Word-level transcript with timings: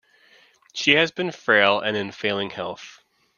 She 0.73 0.95
had 0.95 1.13
been 1.13 1.31
frail 1.31 1.79
and 1.79 1.95
in 1.95 2.11
failing 2.11 2.49
health. 2.49 3.03